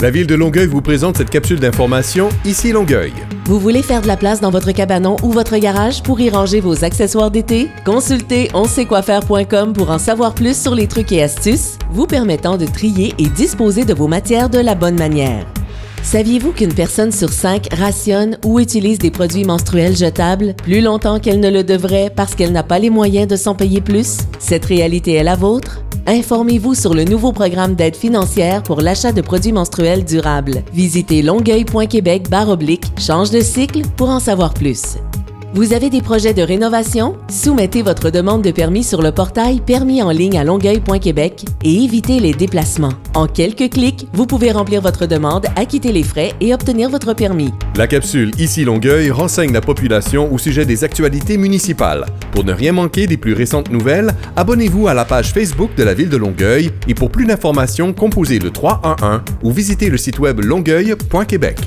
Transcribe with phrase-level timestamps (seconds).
[0.00, 3.12] La ville de Longueuil vous présente cette capsule d'information Ici Longueuil.
[3.44, 6.60] Vous voulez faire de la place dans votre cabanon ou votre garage pour y ranger
[6.60, 7.68] vos accessoires d'été?
[7.84, 13.12] Consultez onsaitkwoifaire.com pour en savoir plus sur les trucs et astuces vous permettant de trier
[13.18, 15.44] et disposer de vos matières de la bonne manière.
[16.02, 21.40] Saviez-vous qu'une personne sur cinq rationne ou utilise des produits menstruels jetables plus longtemps qu'elle
[21.40, 24.16] ne le devrait parce qu'elle n'a pas les moyens de s'en payer plus?
[24.38, 25.82] Cette réalité est la vôtre?
[26.10, 30.64] Informez-vous sur le nouveau programme d'aide financière pour l'achat de produits menstruels durables.
[30.72, 32.24] Visitez longueuil.québec
[32.98, 34.96] change de cycle pour en savoir plus.
[35.52, 37.16] Vous avez des projets de rénovation?
[37.28, 42.20] Soumettez votre demande de permis sur le portail Permis en ligne à longueuil.québec et évitez
[42.20, 42.92] les déplacements.
[43.14, 47.52] En quelques clics, vous pouvez remplir votre demande, acquitter les frais et obtenir votre permis.
[47.76, 52.06] La capsule Ici Longueuil renseigne la population au sujet des actualités municipales.
[52.30, 55.94] Pour ne rien manquer des plus récentes nouvelles, abonnez-vous à la page Facebook de la
[55.94, 60.38] ville de Longueuil et pour plus d'informations, composez le 311 ou visitez le site web
[60.38, 61.58] longueuil.québec.